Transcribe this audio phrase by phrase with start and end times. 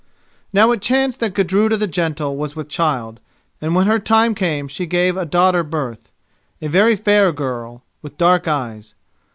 [0.51, 3.19] Now it chanced that Gudruda the Gentle was with child,
[3.61, 8.47] and when her time came she gave a daughter birth—a very fair girl, with dark
[8.47, 8.95] eyes.